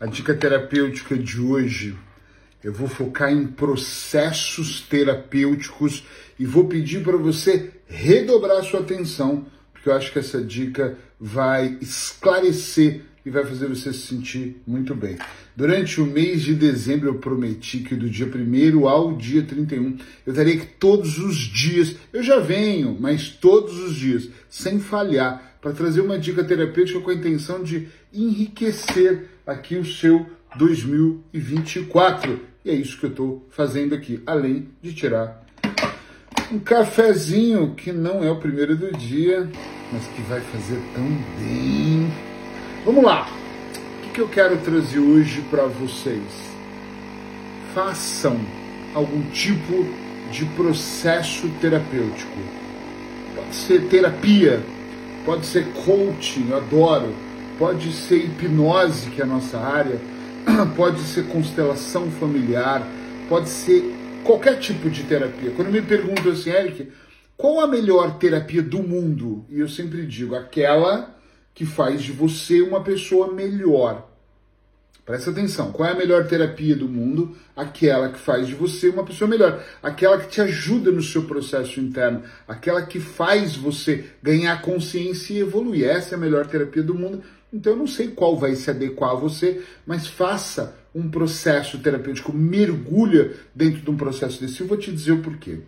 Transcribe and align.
A 0.00 0.06
dica 0.06 0.32
terapêutica 0.32 1.14
de 1.14 1.38
hoje, 1.38 1.94
eu 2.64 2.72
vou 2.72 2.88
focar 2.88 3.30
em 3.30 3.46
processos 3.46 4.80
terapêuticos 4.80 6.06
e 6.38 6.46
vou 6.46 6.64
pedir 6.64 7.04
para 7.04 7.18
você 7.18 7.68
redobrar 7.86 8.64
sua 8.64 8.80
atenção, 8.80 9.44
porque 9.70 9.90
eu 9.90 9.92
acho 9.92 10.10
que 10.10 10.18
essa 10.18 10.42
dica 10.42 10.96
vai 11.20 11.76
esclarecer 11.82 13.02
e 13.26 13.28
vai 13.28 13.44
fazer 13.44 13.68
você 13.68 13.92
se 13.92 14.06
sentir 14.06 14.62
muito 14.66 14.94
bem. 14.94 15.18
Durante 15.54 16.00
o 16.00 16.06
mês 16.06 16.40
de 16.40 16.54
dezembro 16.54 17.10
eu 17.10 17.16
prometi 17.16 17.80
que 17.80 17.94
do 17.94 18.08
dia 18.08 18.26
1 18.26 18.88
ao 18.88 19.14
dia 19.14 19.42
31 19.42 19.98
eu 20.26 20.32
daria 20.32 20.56
que 20.56 20.66
todos 20.66 21.18
os 21.18 21.36
dias, 21.36 21.94
eu 22.10 22.22
já 22.22 22.40
venho, 22.40 22.96
mas 22.98 23.28
todos 23.28 23.78
os 23.78 23.94
dias, 23.94 24.30
sem 24.48 24.80
falhar, 24.80 25.58
para 25.60 25.72
trazer 25.72 26.00
uma 26.00 26.18
dica 26.18 26.42
terapêutica 26.42 27.00
com 27.00 27.10
a 27.10 27.14
intenção 27.14 27.62
de 27.62 27.86
enriquecer 28.14 29.28
aqui 29.50 29.76
o 29.76 29.84
seu 29.84 30.26
2024. 30.56 32.40
E 32.64 32.70
é 32.70 32.74
isso 32.74 32.98
que 32.98 33.06
eu 33.06 33.10
estou 33.10 33.46
fazendo 33.50 33.94
aqui, 33.94 34.22
além 34.26 34.68
de 34.82 34.92
tirar 34.92 35.40
um 36.52 36.58
cafezinho 36.58 37.74
que 37.74 37.92
não 37.92 38.24
é 38.24 38.30
o 38.30 38.36
primeiro 38.36 38.76
do 38.76 38.90
dia, 38.96 39.48
mas 39.92 40.04
que 40.08 40.20
vai 40.22 40.40
fazer 40.40 40.80
tão 40.94 41.06
bem. 41.38 42.12
Vamos 42.84 43.04
lá! 43.04 43.28
O 43.98 44.02
que, 44.02 44.10
que 44.14 44.20
eu 44.20 44.28
quero 44.28 44.58
trazer 44.58 44.98
hoje 44.98 45.42
para 45.42 45.66
vocês? 45.66 46.22
Façam 47.72 48.40
algum 48.94 49.22
tipo 49.30 49.86
de 50.32 50.44
processo 50.56 51.48
terapêutico. 51.60 52.38
Pode 53.36 53.54
ser 53.54 53.88
terapia, 53.88 54.60
pode 55.24 55.46
ser 55.46 55.66
coaching, 55.84 56.52
adoro, 56.52 57.14
pode 57.60 57.92
ser 57.92 58.24
hipnose, 58.24 59.10
que 59.10 59.20
é 59.20 59.24
a 59.24 59.26
nossa 59.26 59.58
área, 59.58 60.00
pode 60.74 60.98
ser 61.00 61.26
constelação 61.26 62.10
familiar, 62.10 62.82
pode 63.28 63.50
ser 63.50 63.84
qualquer 64.24 64.58
tipo 64.58 64.88
de 64.88 65.02
terapia. 65.02 65.50
Quando 65.50 65.70
me 65.70 65.82
perguntam 65.82 66.32
assim, 66.32 66.48
Eric, 66.48 66.90
qual 67.36 67.60
a 67.60 67.66
melhor 67.66 68.16
terapia 68.16 68.62
do 68.62 68.82
mundo? 68.82 69.44
E 69.50 69.60
eu 69.60 69.68
sempre 69.68 70.06
digo, 70.06 70.34
aquela 70.34 71.14
que 71.54 71.66
faz 71.66 72.02
de 72.02 72.12
você 72.12 72.62
uma 72.62 72.82
pessoa 72.82 73.30
melhor. 73.30 74.08
Presta 75.04 75.30
atenção, 75.30 75.70
qual 75.70 75.88
é 75.88 75.92
a 75.92 75.96
melhor 75.96 76.26
terapia 76.26 76.74
do 76.74 76.88
mundo? 76.88 77.36
Aquela 77.54 78.08
que 78.08 78.18
faz 78.18 78.46
de 78.46 78.54
você 78.54 78.88
uma 78.88 79.04
pessoa 79.04 79.28
melhor, 79.28 79.62
aquela 79.82 80.18
que 80.18 80.28
te 80.28 80.40
ajuda 80.40 80.90
no 80.90 81.02
seu 81.02 81.24
processo 81.24 81.78
interno, 81.78 82.22
aquela 82.48 82.80
que 82.82 83.00
faz 83.00 83.54
você 83.54 84.04
ganhar 84.22 84.62
consciência 84.62 85.34
e 85.34 85.40
evoluir. 85.40 85.84
Essa 85.84 86.14
é 86.14 86.16
a 86.16 86.20
melhor 86.20 86.46
terapia 86.46 86.82
do 86.82 86.94
mundo. 86.94 87.22
Então 87.52 87.72
eu 87.72 87.78
não 87.78 87.86
sei 87.86 88.08
qual 88.08 88.36
vai 88.36 88.54
se 88.54 88.70
adequar 88.70 89.10
a 89.10 89.14
você, 89.14 89.62
mas 89.86 90.06
faça 90.06 90.76
um 90.94 91.10
processo 91.10 91.78
terapêutico, 91.78 92.32
mergulha 92.32 93.32
dentro 93.54 93.80
de 93.80 93.90
um 93.90 93.96
processo 93.96 94.40
desse. 94.40 94.60
Eu 94.60 94.66
vou 94.66 94.76
te 94.76 94.92
dizer 94.92 95.12
o 95.12 95.22
porquê. 95.22 95.60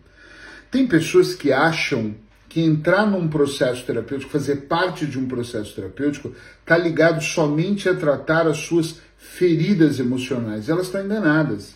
Tem 0.71 0.87
pessoas 0.87 1.35
que 1.35 1.53
acham 1.53 2.15
que 2.49 2.61
entrar 2.61 3.07
num 3.07 3.29
processo 3.29 3.85
terapêutico, 3.85 4.31
fazer 4.31 4.57
parte 4.63 5.07
de 5.07 5.19
um 5.19 5.27
processo 5.27 5.75
terapêutico, 5.75 6.33
está 6.61 6.77
ligado 6.77 7.23
somente 7.23 7.89
a 7.89 7.95
tratar 7.95 8.47
as 8.47 8.59
suas 8.59 9.01
feridas 9.17 9.99
emocionais. 9.99 10.69
Elas 10.69 10.87
estão 10.87 11.03
enganadas. 11.03 11.75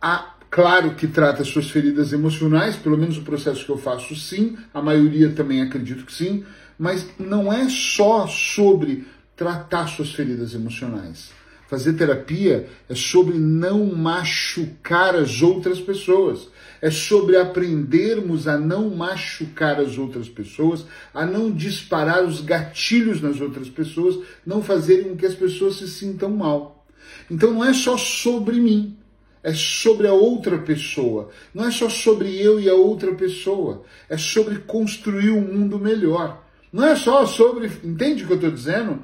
Há, 0.00 0.36
claro 0.48 0.94
que 0.94 1.08
trata 1.08 1.42
as 1.42 1.48
suas 1.48 1.70
feridas 1.70 2.12
emocionais, 2.12 2.76
pelo 2.76 2.96
menos 2.96 3.18
o 3.18 3.22
processo 3.22 3.64
que 3.64 3.70
eu 3.70 3.78
faço, 3.78 4.14
sim, 4.14 4.56
a 4.72 4.80
maioria 4.80 5.30
também 5.30 5.60
acredito 5.60 6.06
que 6.06 6.12
sim, 6.12 6.44
mas 6.78 7.08
não 7.18 7.52
é 7.52 7.68
só 7.68 8.26
sobre 8.28 9.06
tratar 9.36 9.86
suas 9.86 10.12
feridas 10.12 10.54
emocionais. 10.54 11.30
Fazer 11.68 11.94
terapia 11.94 12.68
é 12.88 12.94
sobre 12.94 13.38
não 13.38 13.86
machucar 13.86 15.16
as 15.16 15.42
outras 15.42 15.80
pessoas. 15.80 16.48
É 16.80 16.90
sobre 16.90 17.36
aprendermos 17.36 18.46
a 18.46 18.56
não 18.56 18.90
machucar 18.90 19.80
as 19.80 19.98
outras 19.98 20.28
pessoas, 20.28 20.86
a 21.12 21.26
não 21.26 21.50
disparar 21.50 22.24
os 22.24 22.40
gatilhos 22.40 23.20
nas 23.20 23.40
outras 23.40 23.68
pessoas, 23.68 24.18
não 24.44 24.62
fazerem 24.62 25.10
com 25.10 25.16
que 25.16 25.26
as 25.26 25.34
pessoas 25.34 25.76
se 25.76 25.88
sintam 25.88 26.30
mal. 26.30 26.86
Então 27.30 27.52
não 27.52 27.64
é 27.64 27.72
só 27.72 27.96
sobre 27.96 28.60
mim, 28.60 28.96
é 29.42 29.52
sobre 29.52 30.06
a 30.06 30.12
outra 30.12 30.58
pessoa. 30.58 31.30
Não 31.52 31.64
é 31.64 31.70
só 31.72 31.88
sobre 31.88 32.36
eu 32.40 32.60
e 32.60 32.68
a 32.68 32.74
outra 32.74 33.14
pessoa. 33.14 33.82
É 34.08 34.16
sobre 34.16 34.58
construir 34.58 35.30
um 35.30 35.40
mundo 35.40 35.78
melhor. 35.78 36.44
Não 36.72 36.84
é 36.84 36.94
só 36.94 37.24
sobre. 37.26 37.66
Entende 37.82 38.22
o 38.22 38.26
que 38.26 38.32
eu 38.32 38.36
estou 38.36 38.50
dizendo? 38.50 39.02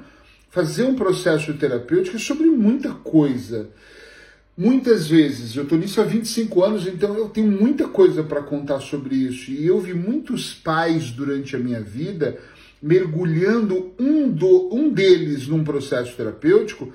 Fazer 0.53 0.83
um 0.83 0.93
processo 0.93 1.51
terapêutico 1.55 2.15
é 2.15 2.19
sobre 2.19 2.45
muita 2.45 2.91
coisa. 2.91 3.71
Muitas 4.55 5.07
vezes, 5.07 5.55
eu 5.55 5.63
estou 5.63 5.79
nisso 5.79 5.99
há 5.99 6.03
25 6.03 6.63
anos, 6.63 6.85
então 6.85 7.17
eu 7.17 7.27
tenho 7.27 7.51
muita 7.51 7.87
coisa 7.87 8.21
para 8.21 8.43
contar 8.43 8.79
sobre 8.79 9.15
isso. 9.15 9.49
E 9.49 9.65
eu 9.65 9.79
vi 9.79 9.95
muitos 9.95 10.53
pais 10.53 11.09
durante 11.09 11.55
a 11.55 11.59
minha 11.59 11.81
vida 11.81 12.37
mergulhando 12.79 13.93
um, 13.97 14.29
do, 14.29 14.69
um 14.71 14.91
deles 14.91 15.47
num 15.47 15.63
processo 15.63 16.15
terapêutico 16.15 16.93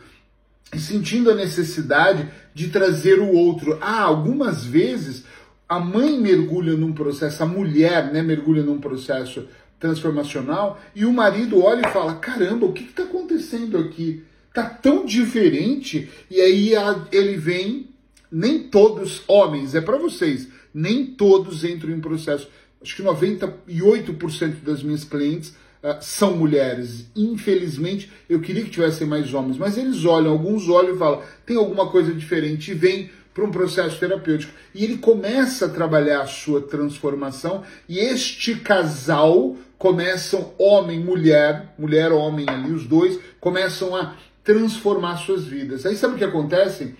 e 0.72 0.78
sentindo 0.78 1.28
a 1.28 1.34
necessidade 1.34 2.28
de 2.54 2.68
trazer 2.68 3.18
o 3.18 3.32
outro. 3.32 3.76
Ah, 3.80 4.02
algumas 4.02 4.64
vezes 4.64 5.24
a 5.68 5.80
mãe 5.80 6.16
mergulha 6.16 6.76
num 6.76 6.92
processo, 6.92 7.42
a 7.42 7.46
mulher 7.46 8.12
né, 8.12 8.22
mergulha 8.22 8.62
num 8.62 8.78
processo 8.78 9.48
transformacional 9.78 10.80
e 10.94 11.04
o 11.04 11.12
marido 11.12 11.62
olha 11.62 11.86
e 11.86 11.92
fala: 11.92 12.16
caramba, 12.16 12.66
o 12.66 12.72
que 12.72 12.84
está 12.84 13.04
acontecendo 13.04 13.78
aqui? 13.78 14.22
Tá 14.52 14.64
tão 14.64 15.04
diferente. 15.04 16.08
E 16.30 16.40
aí 16.40 16.72
ele 17.12 17.36
vem, 17.36 17.90
nem 18.30 18.60
todos 18.64 19.22
homens, 19.28 19.74
é 19.74 19.80
para 19.80 19.98
vocês, 19.98 20.48
nem 20.72 21.06
todos 21.06 21.64
entram 21.64 21.92
em 21.92 22.00
processo. 22.00 22.48
Acho 22.80 22.96
que 22.96 23.02
98% 23.02 24.62
das 24.62 24.82
minhas 24.82 25.04
clientes 25.04 25.50
uh, 25.82 25.98
são 26.00 26.36
mulheres. 26.36 27.06
Infelizmente, 27.14 28.10
eu 28.28 28.40
queria 28.40 28.62
que 28.64 28.70
tivessem 28.70 29.06
mais 29.06 29.34
homens, 29.34 29.58
mas 29.58 29.76
eles 29.76 30.04
olham, 30.04 30.32
alguns 30.32 30.68
olham 30.68 30.94
e 30.94 30.98
falam: 30.98 31.22
tem 31.44 31.56
alguma 31.56 31.88
coisa 31.88 32.12
diferente 32.12 32.70
e 32.70 32.74
vem 32.74 33.10
para 33.38 33.46
um 33.46 33.52
processo 33.52 34.00
terapêutico. 34.00 34.52
E 34.74 34.82
ele 34.82 34.98
começa 34.98 35.66
a 35.66 35.68
trabalhar 35.68 36.22
a 36.22 36.26
sua 36.26 36.60
transformação 36.60 37.62
e 37.88 38.00
este 38.00 38.56
casal 38.56 39.56
começam, 39.78 40.52
homem, 40.58 40.98
mulher, 40.98 41.72
mulher, 41.78 42.10
homem 42.10 42.46
ali, 42.48 42.72
os 42.72 42.84
dois, 42.84 43.20
começam 43.40 43.94
a 43.94 44.16
transformar 44.42 45.18
suas 45.18 45.44
vidas. 45.44 45.86
Aí 45.86 45.96
sabe 45.96 46.14
o 46.14 46.18
que 46.18 46.24
acontece? 46.24 46.96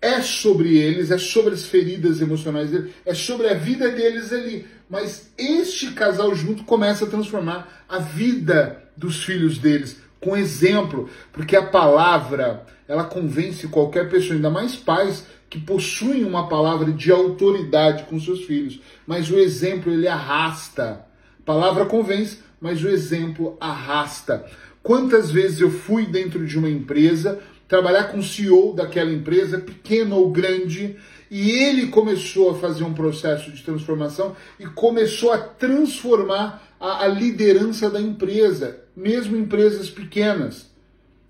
É 0.00 0.20
sobre 0.20 0.78
eles, 0.78 1.10
é 1.10 1.18
sobre 1.18 1.54
as 1.54 1.66
feridas 1.66 2.20
emocionais 2.20 2.70
deles, 2.70 2.92
é 3.04 3.12
sobre 3.12 3.48
a 3.48 3.54
vida 3.54 3.88
deles 3.88 4.32
ali. 4.32 4.66
Mas 4.88 5.32
este 5.36 5.90
casal 5.92 6.32
junto 6.32 6.62
começa 6.62 7.06
a 7.06 7.08
transformar 7.08 7.84
a 7.88 7.98
vida 7.98 8.84
dos 8.96 9.24
filhos 9.24 9.58
deles 9.58 9.96
com 10.22 10.36
exemplo, 10.36 11.10
porque 11.32 11.56
a 11.56 11.66
palavra 11.66 12.64
ela 12.86 13.04
convence 13.04 13.66
qualquer 13.68 14.08
pessoa, 14.08 14.34
ainda 14.34 14.50
mais 14.50 14.76
pais 14.76 15.26
que 15.50 15.58
possuem 15.58 16.24
uma 16.24 16.48
palavra 16.48 16.92
de 16.92 17.10
autoridade 17.10 18.04
com 18.04 18.18
seus 18.18 18.44
filhos. 18.44 18.80
Mas 19.06 19.30
o 19.30 19.38
exemplo 19.38 19.92
ele 19.92 20.08
arrasta. 20.08 21.04
A 21.40 21.42
palavra 21.44 21.84
convence, 21.84 22.38
mas 22.60 22.82
o 22.82 22.88
exemplo 22.88 23.56
arrasta. 23.60 24.44
Quantas 24.82 25.30
vezes 25.30 25.60
eu 25.60 25.70
fui 25.70 26.06
dentro 26.06 26.46
de 26.46 26.58
uma 26.58 26.70
empresa 26.70 27.40
trabalhar 27.72 28.08
com 28.08 28.18
o 28.18 28.22
CEO 28.22 28.74
daquela 28.74 29.10
empresa, 29.10 29.58
pequeno 29.58 30.16
ou 30.16 30.30
grande, 30.30 30.94
e 31.30 31.52
ele 31.52 31.86
começou 31.86 32.50
a 32.50 32.54
fazer 32.54 32.84
um 32.84 32.92
processo 32.92 33.50
de 33.50 33.62
transformação 33.62 34.36
e 34.60 34.66
começou 34.66 35.32
a 35.32 35.38
transformar 35.38 36.62
a, 36.78 37.04
a 37.04 37.08
liderança 37.08 37.88
da 37.88 37.98
empresa, 37.98 38.78
mesmo 38.94 39.38
empresas 39.38 39.88
pequenas. 39.88 40.70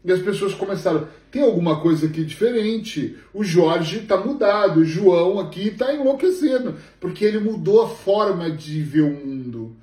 E 0.05 0.11
as 0.11 0.21
pessoas 0.21 0.53
começaram, 0.53 1.07
tem 1.31 1.43
alguma 1.43 1.79
coisa 1.81 2.07
aqui 2.07 2.25
diferente. 2.25 3.17
O 3.33 3.45
Jorge 3.45 3.99
está 3.99 4.17
mudado, 4.17 4.81
o 4.81 4.85
João 4.85 5.39
aqui 5.39 5.69
está 5.69 5.95
enlouquecendo, 5.95 6.75
porque 6.99 7.25
ele 7.25 7.39
mudou 7.39 7.83
a 7.83 7.89
forma 7.89 8.51
de 8.51 8.83
ver 8.83 9.03
o 9.03 9.15
mundo. 9.15 9.77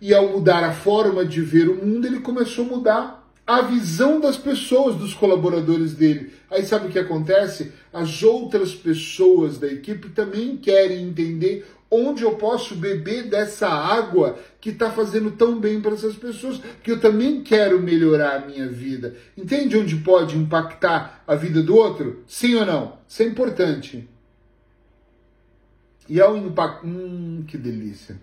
E 0.00 0.14
ao 0.14 0.28
mudar 0.28 0.62
a 0.62 0.72
forma 0.72 1.24
de 1.24 1.40
ver 1.40 1.68
o 1.68 1.74
mundo, 1.74 2.06
ele 2.06 2.20
começou 2.20 2.66
a 2.66 2.68
mudar 2.68 3.17
a 3.48 3.62
visão 3.62 4.20
das 4.20 4.36
pessoas, 4.36 4.94
dos 4.96 5.14
colaboradores 5.14 5.94
dele. 5.94 6.34
Aí 6.50 6.66
sabe 6.66 6.88
o 6.88 6.90
que 6.90 6.98
acontece? 6.98 7.72
As 7.90 8.22
outras 8.22 8.74
pessoas 8.74 9.56
da 9.56 9.66
equipe 9.66 10.10
também 10.10 10.58
querem 10.58 11.02
entender 11.02 11.66
onde 11.90 12.24
eu 12.24 12.34
posso 12.34 12.74
beber 12.74 13.30
dessa 13.30 13.66
água 13.66 14.38
que 14.60 14.68
está 14.68 14.90
fazendo 14.90 15.30
tão 15.30 15.58
bem 15.58 15.80
para 15.80 15.94
essas 15.94 16.14
pessoas, 16.14 16.60
que 16.82 16.90
eu 16.90 17.00
também 17.00 17.42
quero 17.42 17.80
melhorar 17.80 18.36
a 18.36 18.46
minha 18.46 18.68
vida. 18.68 19.16
Entende 19.34 19.78
onde 19.78 19.96
pode 19.96 20.36
impactar 20.36 21.24
a 21.26 21.34
vida 21.34 21.62
do 21.62 21.74
outro? 21.74 22.22
Sim 22.26 22.56
ou 22.56 22.66
não? 22.66 22.98
Isso 23.08 23.22
é 23.22 23.26
importante. 23.26 24.06
E 26.06 26.20
ao 26.20 26.36
impacto. 26.36 26.86
Hum, 26.86 27.44
que 27.48 27.56
delícia. 27.56 28.20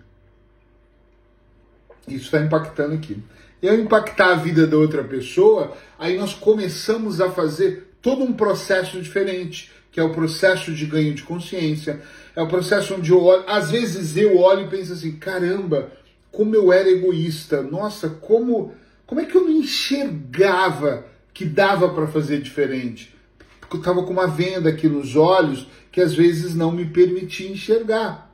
Isso 2.06 2.26
está 2.26 2.40
impactando 2.40 2.94
aqui. 2.94 3.20
E 3.66 3.68
ao 3.68 3.74
impactar 3.74 4.28
a 4.28 4.36
vida 4.36 4.64
da 4.64 4.76
outra 4.76 5.02
pessoa, 5.02 5.76
aí 5.98 6.16
nós 6.16 6.32
começamos 6.32 7.20
a 7.20 7.32
fazer 7.32 7.96
todo 8.00 8.22
um 8.22 8.32
processo 8.32 9.02
diferente, 9.02 9.72
que 9.90 9.98
é 9.98 10.04
o 10.04 10.12
processo 10.12 10.72
de 10.72 10.86
ganho 10.86 11.12
de 11.12 11.24
consciência, 11.24 12.00
é 12.36 12.40
o 12.40 12.46
processo 12.46 12.94
onde 12.94 13.10
eu 13.10 13.20
olho, 13.20 13.42
às 13.48 13.72
vezes 13.72 14.16
eu 14.16 14.38
olho 14.38 14.66
e 14.66 14.70
penso 14.70 14.92
assim, 14.92 15.16
caramba, 15.16 15.90
como 16.30 16.54
eu 16.54 16.72
era 16.72 16.88
egoísta, 16.88 17.60
nossa, 17.60 18.08
como, 18.08 18.72
como 19.04 19.20
é 19.20 19.24
que 19.24 19.36
eu 19.36 19.42
não 19.42 19.50
enxergava 19.50 21.04
que 21.34 21.44
dava 21.44 21.88
para 21.88 22.06
fazer 22.06 22.40
diferente? 22.40 23.16
Porque 23.60 23.74
eu 23.74 23.80
estava 23.80 24.04
com 24.04 24.12
uma 24.12 24.28
venda 24.28 24.68
aqui 24.68 24.88
nos 24.88 25.16
olhos 25.16 25.66
que 25.90 26.00
às 26.00 26.14
vezes 26.14 26.54
não 26.54 26.70
me 26.70 26.84
permitia 26.84 27.50
enxergar. 27.50 28.32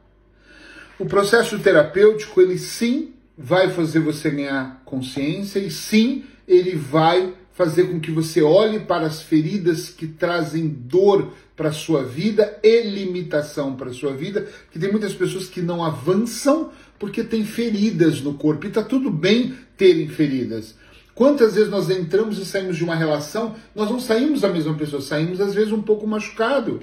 O 0.99 1.07
processo 1.07 1.59
terapêutico, 1.59 2.39
ele 2.39 2.59
sim 2.59 3.15
vai 3.37 3.71
fazer 3.71 4.01
você 4.01 4.31
ganhar 4.31 4.83
consciência 4.85 5.59
e 5.59 5.71
sim, 5.71 6.25
ele 6.47 6.77
vai 6.77 7.35
fazer 7.53 7.85
com 7.85 8.01
que 8.01 8.11
você 8.11 8.43
olhe 8.43 8.81
para 8.81 9.07
as 9.07 9.23
feridas 9.23 9.89
que 9.89 10.07
trazem 10.07 10.69
dor 10.69 11.33
para 11.55 11.69
a 11.69 11.73
sua 11.73 12.03
vida 12.03 12.59
e 12.63 12.83
limitação 12.83 13.77
para 13.77 13.91
a 13.91 13.95
sua 13.95 14.13
vida, 14.15 14.49
que 14.71 14.79
tem 14.79 14.91
muitas 14.91 15.15
pessoas 15.15 15.47
que 15.47 15.61
não 15.61 15.85
avançam 15.85 16.71
porque 16.99 17.23
têm 17.23 17.45
feridas 17.45 18.21
no 18.21 18.35
corpo. 18.35 18.67
E 18.67 18.69
está 18.69 18.83
tudo 18.83 19.11
bem 19.11 19.55
terem 19.77 20.09
feridas. 20.09 20.75
Quantas 21.15 21.55
vezes 21.55 21.71
nós 21.71 21.91
entramos 21.91 22.39
e 22.39 22.45
saímos 22.45 22.77
de 22.77 22.85
uma 22.85 22.97
relação, 22.97 23.55
nós 23.75 23.91
não 23.91 24.01
saímos 24.01 24.45
a 24.45 24.49
mesma 24.49 24.75
pessoa, 24.75 25.03
saímos 25.03 25.41
às 25.41 25.55
vezes 25.55 25.73
um 25.73 25.83
pouco 25.83 26.07
machucado. 26.07 26.81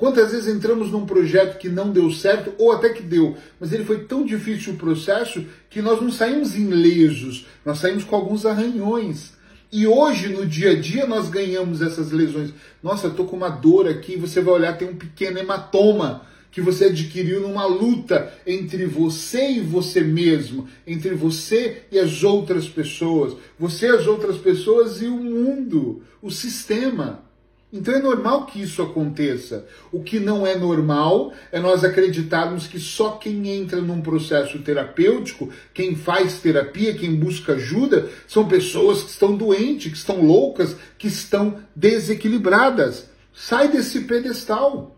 Quantas 0.00 0.32
vezes 0.32 0.48
entramos 0.48 0.90
num 0.90 1.04
projeto 1.04 1.58
que 1.58 1.68
não 1.68 1.92
deu 1.92 2.10
certo, 2.10 2.54
ou 2.56 2.72
até 2.72 2.88
que 2.88 3.02
deu, 3.02 3.36
mas 3.60 3.70
ele 3.70 3.84
foi 3.84 3.98
tão 4.04 4.24
difícil 4.24 4.72
o 4.72 4.78
processo 4.78 5.44
que 5.68 5.82
nós 5.82 6.00
não 6.00 6.10
saímos 6.10 6.56
ilesos, 6.56 7.46
nós 7.66 7.80
saímos 7.80 8.02
com 8.02 8.16
alguns 8.16 8.46
arranhões. 8.46 9.34
E 9.70 9.86
hoje, 9.86 10.28
no 10.28 10.46
dia 10.46 10.70
a 10.70 10.74
dia, 10.74 11.06
nós 11.06 11.28
ganhamos 11.28 11.82
essas 11.82 12.12
lesões. 12.12 12.54
Nossa, 12.82 13.08
eu 13.08 13.14
tô 13.14 13.26
com 13.26 13.36
uma 13.36 13.50
dor 13.50 13.86
aqui, 13.86 14.16
você 14.16 14.40
vai 14.40 14.54
olhar, 14.54 14.78
tem 14.78 14.88
um 14.88 14.96
pequeno 14.96 15.38
hematoma 15.38 16.22
que 16.50 16.62
você 16.62 16.86
adquiriu 16.86 17.42
numa 17.42 17.66
luta 17.66 18.32
entre 18.46 18.86
você 18.86 19.50
e 19.50 19.60
você 19.60 20.00
mesmo, 20.00 20.66
entre 20.86 21.12
você 21.12 21.82
e 21.92 21.98
as 21.98 22.24
outras 22.24 22.66
pessoas, 22.66 23.36
você 23.58 23.88
e 23.88 23.90
as 23.90 24.06
outras 24.06 24.38
pessoas 24.38 25.02
e 25.02 25.08
o 25.08 25.16
mundo, 25.18 26.02
o 26.22 26.30
sistema. 26.30 27.28
Então 27.72 27.94
é 27.94 28.02
normal 28.02 28.46
que 28.46 28.60
isso 28.60 28.82
aconteça. 28.82 29.64
O 29.92 30.02
que 30.02 30.18
não 30.18 30.44
é 30.44 30.56
normal 30.56 31.32
é 31.52 31.60
nós 31.60 31.84
acreditarmos 31.84 32.66
que 32.66 32.80
só 32.80 33.12
quem 33.12 33.48
entra 33.48 33.80
num 33.80 34.00
processo 34.00 34.58
terapêutico, 34.58 35.48
quem 35.72 35.94
faz 35.94 36.40
terapia, 36.40 36.94
quem 36.94 37.14
busca 37.14 37.52
ajuda, 37.52 38.08
são 38.26 38.48
pessoas 38.48 39.04
que 39.04 39.10
estão 39.10 39.36
doentes, 39.36 39.92
que 39.92 39.98
estão 39.98 40.20
loucas, 40.20 40.76
que 40.98 41.06
estão 41.06 41.58
desequilibradas. 41.74 43.08
Sai 43.32 43.68
desse 43.68 44.00
pedestal. 44.00 44.96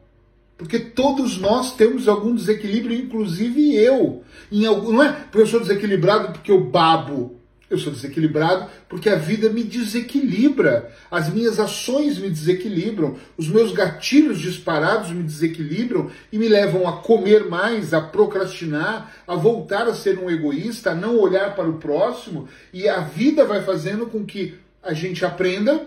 Porque 0.57 0.79
todos 0.79 1.39
nós 1.39 1.75
temos 1.75 2.09
algum 2.09 2.35
desequilíbrio, 2.35 2.97
inclusive 2.97 3.75
eu. 3.75 4.23
Em 4.51 4.65
algum, 4.65 4.93
não 4.93 5.03
é 5.03 5.13
porque 5.13 5.41
eu 5.41 5.47
sou 5.47 5.61
desequilibrado 5.61 6.33
porque 6.33 6.53
eu 6.53 6.65
babo. 6.65 7.42
Eu 7.73 7.79
sou 7.79 7.91
desequilibrado 7.91 8.71
porque 8.87 9.09
a 9.09 9.17
vida 9.17 9.49
me 9.49 9.65
desequilibra, 9.65 10.93
as 11.11 11.33
minhas 11.33 11.59
ações 11.59 12.19
me 12.19 12.29
desequilibram, 12.29 13.17
os 13.35 13.49
meus 13.49 13.73
gatilhos 13.73 14.39
disparados 14.39 15.11
me 15.11 15.23
desequilibram 15.23 16.11
e 16.31 16.37
me 16.37 16.49
levam 16.49 16.87
a 16.87 16.99
comer 16.99 17.49
mais, 17.49 17.95
a 17.95 18.01
procrastinar, 18.03 19.11
a 19.27 19.35
voltar 19.35 19.89
a 19.89 19.95
ser 19.95 20.19
um 20.19 20.29
egoísta, 20.29 20.91
a 20.91 20.95
não 20.95 21.17
olhar 21.17 21.57
para 21.57 21.67
o 21.67 21.79
próximo, 21.79 22.47
e 22.75 22.87
a 22.87 23.01
vida 23.01 23.47
vai 23.47 23.63
fazendo 23.63 24.05
com 24.05 24.23
que 24.23 24.55
a 24.83 24.93
gente 24.93 25.25
aprenda 25.25 25.87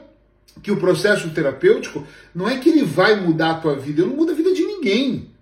que 0.63 0.71
o 0.71 0.77
processo 0.77 1.29
terapêutico 1.29 2.03
não 2.33 2.49
é 2.49 2.57
que 2.57 2.69
ele 2.69 2.83
vai 2.83 3.21
mudar 3.21 3.51
a 3.51 3.59
tua 3.59 3.75
vida, 3.75 4.01
ele 4.01 4.09
não 4.09 4.17
muda 4.17 4.31
a 4.31 4.35
vida 4.35 4.51
de 4.51 4.65
ninguém 4.65 5.34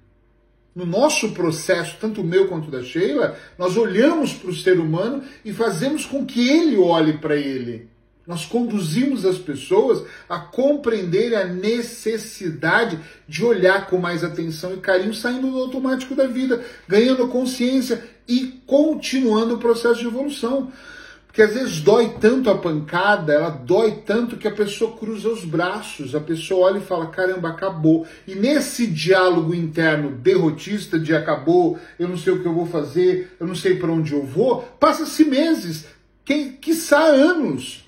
no 0.75 0.85
nosso 0.85 1.31
processo, 1.31 1.97
tanto 1.99 2.21
o 2.21 2.23
meu 2.23 2.47
quanto 2.47 2.71
da 2.71 2.81
Sheila, 2.81 3.37
nós 3.57 3.77
olhamos 3.77 4.33
para 4.33 4.49
o 4.49 4.55
ser 4.55 4.79
humano 4.79 5.23
e 5.45 5.53
fazemos 5.53 6.05
com 6.05 6.25
que 6.25 6.49
ele 6.49 6.77
olhe 6.77 7.13
para 7.13 7.35
ele. 7.35 7.87
Nós 8.25 8.45
conduzimos 8.45 9.25
as 9.25 9.37
pessoas 9.37 10.03
a 10.29 10.39
compreender 10.39 11.35
a 11.35 11.45
necessidade 11.45 12.97
de 13.27 13.43
olhar 13.43 13.87
com 13.87 13.97
mais 13.97 14.23
atenção 14.23 14.73
e 14.73 14.77
carinho, 14.77 15.13
saindo 15.13 15.51
do 15.51 15.59
automático 15.59 16.15
da 16.15 16.25
vida, 16.25 16.63
ganhando 16.87 17.27
consciência 17.27 18.01
e 18.27 18.61
continuando 18.65 19.55
o 19.55 19.59
processo 19.59 19.99
de 19.99 20.07
evolução. 20.07 20.71
Porque 21.33 21.41
às 21.41 21.55
vezes 21.55 21.81
dói 21.81 22.15
tanto 22.21 22.47
a 22.47 22.55
pancada, 22.55 23.33
ela 23.33 23.49
dói 23.49 24.03
tanto 24.05 24.37
que 24.37 24.47
a 24.47 24.51
pessoa 24.51 24.95
cruza 24.95 25.29
os 25.29 25.43
braços, 25.43 26.13
a 26.13 26.19
pessoa 26.19 26.67
olha 26.67 26.77
e 26.77 26.85
fala: 26.85 27.07
caramba, 27.07 27.49
acabou. 27.49 28.05
E 28.27 28.35
nesse 28.35 28.85
diálogo 28.85 29.51
interno 29.51 30.11
derrotista 30.11 30.99
de 30.99 31.15
acabou, 31.15 31.79
eu 31.97 32.07
não 32.07 32.17
sei 32.17 32.33
o 32.33 32.39
que 32.39 32.47
eu 32.47 32.53
vou 32.53 32.67
fazer, 32.67 33.35
eu 33.39 33.47
não 33.47 33.55
sei 33.55 33.77
para 33.77 33.91
onde 33.91 34.13
eu 34.13 34.23
vou, 34.23 34.61
passa-se 34.79 35.25
meses, 35.25 35.87
que, 36.23 36.51
quiçá 36.51 37.03
anos. 37.03 37.83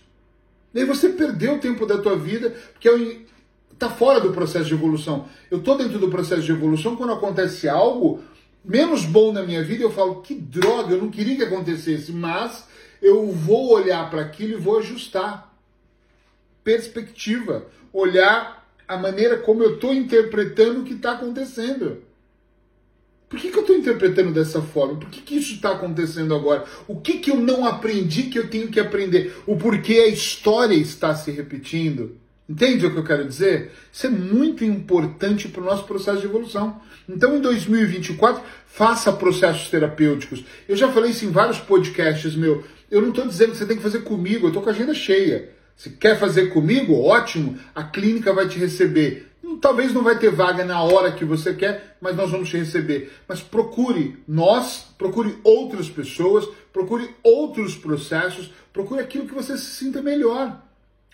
E 0.73 0.79
aí 0.79 0.85
você 0.85 1.09
perdeu 1.09 1.53
o 1.53 1.59
tempo 1.59 1.85
da 1.85 1.99
tua 1.99 2.17
vida, 2.17 2.51
porque 2.73 3.27
está 3.71 3.91
fora 3.91 4.19
do 4.19 4.31
processo 4.31 4.65
de 4.65 4.73
evolução. 4.73 5.27
Eu 5.51 5.59
estou 5.59 5.77
dentro 5.77 5.99
do 5.99 6.09
processo 6.09 6.41
de 6.41 6.51
evolução 6.51 6.95
quando 6.95 7.13
acontece 7.13 7.69
algo 7.69 8.23
menos 8.63 9.05
bom 9.05 9.31
na 9.31 9.43
minha 9.43 9.63
vida, 9.63 9.83
eu 9.83 9.91
falo: 9.91 10.21
que 10.21 10.33
droga, 10.33 10.95
eu 10.95 10.99
não 10.99 11.11
queria 11.11 11.35
que 11.35 11.43
acontecesse, 11.43 12.11
mas 12.11 12.73
eu 13.05 13.31
vou 13.31 13.71
olhar 13.71 14.09
para 14.09 14.21
aquilo 14.21 14.53
e 14.53 14.61
vou 14.61 14.79
ajustar. 14.79 15.53
Perspectiva. 16.63 17.67
Olhar 17.93 18.67
a 18.87 18.97
maneira 18.97 19.37
como 19.37 19.61
eu 19.61 19.75
estou 19.75 19.93
interpretando 19.93 20.81
o 20.81 20.83
que 20.83 20.93
está 20.93 21.11
acontecendo. 21.11 22.03
Por 23.29 23.39
que, 23.39 23.51
que 23.51 23.57
eu 23.57 23.61
estou 23.61 23.75
interpretando 23.75 24.31
dessa 24.33 24.61
forma? 24.61 24.99
Por 24.99 25.09
que, 25.09 25.21
que 25.21 25.35
isso 25.35 25.53
está 25.53 25.71
acontecendo 25.71 26.33
agora? 26.33 26.65
O 26.87 26.99
que, 26.99 27.19
que 27.19 27.29
eu 27.29 27.37
não 27.37 27.65
aprendi 27.65 28.23
que 28.23 28.39
eu 28.39 28.49
tenho 28.49 28.69
que 28.69 28.79
aprender? 28.79 29.35
O 29.45 29.55
porquê 29.55 29.93
a 29.93 30.07
história 30.07 30.75
está 30.75 31.13
se 31.13 31.31
repetindo? 31.31 32.17
Entende 32.47 32.85
o 32.85 32.91
que 32.91 32.97
eu 32.97 33.03
quero 33.03 33.27
dizer? 33.27 33.71
Isso 33.91 34.05
é 34.05 34.09
muito 34.09 34.63
importante 34.63 35.47
para 35.47 35.61
o 35.61 35.65
nosso 35.65 35.83
processo 35.85 36.21
de 36.21 36.27
evolução. 36.27 36.79
Então, 37.09 37.35
em 37.35 37.41
2024, 37.41 38.41
faça 38.67 39.11
processos 39.11 39.69
terapêuticos. 39.69 40.43
Eu 40.69 40.75
já 40.75 40.91
falei 40.91 41.11
isso 41.11 41.25
em 41.25 41.31
vários 41.31 41.59
podcasts, 41.59 42.35
meu. 42.35 42.63
Eu 42.89 43.01
não 43.01 43.09
estou 43.09 43.27
dizendo 43.27 43.51
que 43.51 43.57
você 43.57 43.65
tem 43.65 43.77
que 43.77 43.83
fazer 43.83 44.01
comigo, 44.01 44.45
eu 44.45 44.49
estou 44.49 44.63
com 44.63 44.69
a 44.69 44.71
agenda 44.71 44.93
cheia. 44.93 45.49
Se 45.75 45.89
quer 45.89 46.17
fazer 46.17 46.47
comigo, 46.47 46.93
ótimo, 46.93 47.57
a 47.73 47.83
clínica 47.83 48.33
vai 48.33 48.47
te 48.47 48.57
receber. 48.57 49.31
Talvez 49.61 49.93
não 49.93 50.03
vai 50.03 50.17
ter 50.17 50.31
vaga 50.31 50.63
na 50.63 50.81
hora 50.81 51.11
que 51.11 51.25
você 51.25 51.53
quer, 51.53 51.97
mas 52.01 52.15
nós 52.15 52.31
vamos 52.31 52.49
te 52.49 52.57
receber. 52.57 53.11
Mas 53.27 53.41
procure 53.41 54.17
nós, 54.27 54.85
procure 54.97 55.37
outras 55.43 55.89
pessoas, 55.89 56.47
procure 56.71 57.09
outros 57.23 57.75
processos, 57.75 58.51
procure 58.71 59.01
aquilo 59.01 59.27
que 59.27 59.33
você 59.33 59.57
se 59.57 59.65
sinta 59.65 60.01
melhor. 60.01 60.61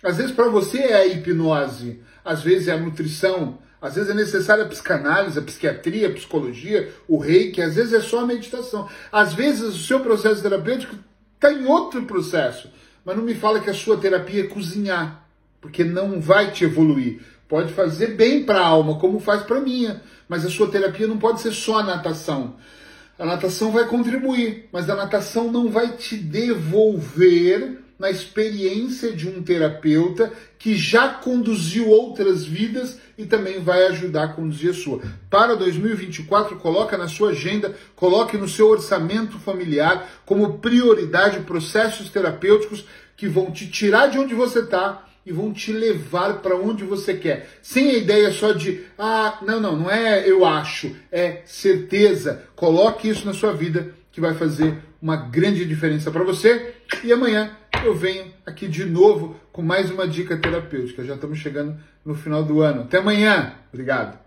Às 0.02 0.16
vezes 0.16 0.32
para 0.32 0.48
você 0.48 0.78
é 0.78 0.96
a 0.96 1.06
hipnose, 1.06 2.00
às 2.24 2.42
vezes 2.42 2.68
é 2.68 2.72
a 2.72 2.76
nutrição, 2.76 3.58
às 3.80 3.96
vezes 3.96 4.10
é 4.10 4.14
necessária 4.14 4.64
a 4.64 4.68
psicanálise, 4.68 5.38
a 5.38 5.42
psiquiatria, 5.42 6.08
a 6.08 6.12
psicologia, 6.12 6.92
o 7.08 7.18
reiki, 7.18 7.60
às 7.60 7.74
vezes 7.74 7.92
é 7.92 8.00
só 8.00 8.20
a 8.20 8.26
meditação. 8.26 8.88
Às 9.10 9.34
vezes 9.34 9.62
o 9.62 9.78
seu 9.78 10.00
processo 10.00 10.42
terapêutico 10.42 10.96
está 11.42 11.52
em 11.52 11.66
outro 11.66 12.04
processo. 12.04 12.70
Mas 13.04 13.16
não 13.16 13.24
me 13.24 13.34
fala 13.34 13.58
que 13.58 13.68
a 13.68 13.74
sua 13.74 13.96
terapia 13.96 14.44
é 14.44 14.46
cozinhar, 14.46 15.26
porque 15.60 15.82
não 15.82 16.20
vai 16.20 16.52
te 16.52 16.64
evoluir. 16.64 17.20
Pode 17.48 17.72
fazer 17.72 18.14
bem 18.14 18.44
para 18.44 18.60
a 18.60 18.66
alma, 18.66 18.98
como 18.98 19.18
faz 19.18 19.42
para 19.42 19.58
a 19.58 19.60
minha, 19.60 20.00
mas 20.28 20.46
a 20.46 20.50
sua 20.50 20.70
terapia 20.70 21.08
não 21.08 21.18
pode 21.18 21.40
ser 21.40 21.52
só 21.52 21.80
a 21.80 21.82
natação. 21.82 22.54
A 23.18 23.26
natação 23.26 23.72
vai 23.72 23.86
contribuir, 23.86 24.68
mas 24.72 24.88
a 24.88 24.94
natação 24.94 25.50
não 25.50 25.68
vai 25.68 25.96
te 25.96 26.16
devolver 26.16 27.80
na 28.02 28.10
experiência 28.10 29.12
de 29.12 29.28
um 29.28 29.40
terapeuta 29.44 30.32
que 30.58 30.74
já 30.74 31.08
conduziu 31.08 31.88
outras 31.88 32.44
vidas 32.44 32.98
e 33.16 33.24
também 33.24 33.60
vai 33.60 33.86
ajudar 33.86 34.24
a 34.24 34.28
conduzir 34.32 34.70
a 34.70 34.74
sua. 34.74 35.00
Para 35.30 35.54
2024, 35.54 36.56
coloca 36.56 36.98
na 36.98 37.06
sua 37.06 37.30
agenda, 37.30 37.76
coloque 37.94 38.36
no 38.36 38.48
seu 38.48 38.66
orçamento 38.66 39.38
familiar 39.38 40.10
como 40.26 40.58
prioridade 40.58 41.44
processos 41.44 42.10
terapêuticos 42.10 42.84
que 43.16 43.28
vão 43.28 43.52
te 43.52 43.68
tirar 43.70 44.08
de 44.08 44.18
onde 44.18 44.34
você 44.34 44.58
está 44.58 45.06
e 45.24 45.30
vão 45.30 45.52
te 45.52 45.72
levar 45.72 46.42
para 46.42 46.56
onde 46.56 46.82
você 46.82 47.14
quer. 47.14 47.50
Sem 47.62 47.88
a 47.90 47.94
ideia 47.94 48.32
só 48.32 48.50
de, 48.50 48.80
ah, 48.98 49.38
não, 49.42 49.60
não, 49.60 49.76
não 49.76 49.88
é 49.88 50.28
eu 50.28 50.44
acho, 50.44 50.90
é 51.12 51.42
certeza. 51.44 52.48
Coloque 52.56 53.08
isso 53.08 53.24
na 53.24 53.32
sua 53.32 53.52
vida 53.52 53.94
que 54.10 54.20
vai 54.20 54.34
fazer 54.34 54.76
uma 55.00 55.14
grande 55.14 55.64
diferença 55.64 56.10
para 56.10 56.24
você. 56.24 56.74
E 57.04 57.12
amanhã 57.12 57.61
eu 57.84 57.94
venho 57.94 58.32
aqui 58.46 58.68
de 58.68 58.84
novo 58.84 59.36
com 59.52 59.60
mais 59.60 59.90
uma 59.90 60.06
dica 60.06 60.36
terapêutica. 60.36 61.04
Já 61.04 61.14
estamos 61.14 61.38
chegando 61.38 61.76
no 62.04 62.14
final 62.14 62.44
do 62.44 62.60
ano. 62.60 62.82
Até 62.82 62.98
amanhã. 62.98 63.54
Obrigado. 63.72 64.21